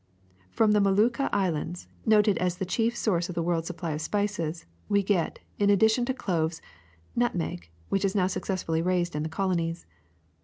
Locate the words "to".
6.07-6.13